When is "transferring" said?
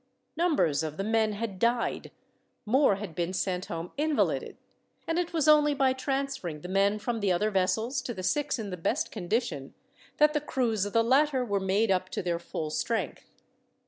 5.93-6.61